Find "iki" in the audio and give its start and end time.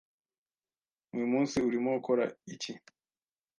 2.53-2.73